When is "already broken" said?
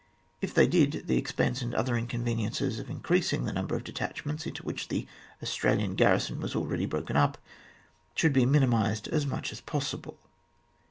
6.55-7.15